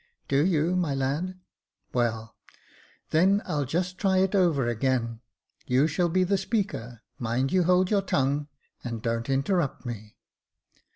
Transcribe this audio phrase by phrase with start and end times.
[0.27, 1.39] "Do you, my lad?
[1.93, 2.35] well,
[3.11, 5.19] then I'll just try it over again.
[5.67, 8.47] You shall be the Speaker— mind you hold your tongue,
[8.83, 10.17] and don't interrupt me."